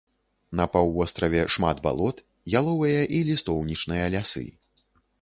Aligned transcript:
На 0.59 0.65
паўвостраве 0.75 1.43
шмат 1.57 1.83
балот, 1.85 2.25
яловыя 2.59 3.07
і 3.19 3.23
лістоўнічныя 3.31 4.13
лясы. 4.19 4.47